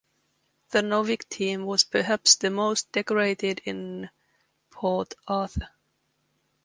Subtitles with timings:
[0.71, 4.09] The Novik team was perhaps the most decorated in
[4.71, 5.69] Port Arthur.